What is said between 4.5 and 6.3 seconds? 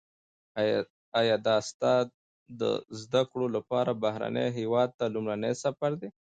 هیواد ته لومړنی سفر دی؟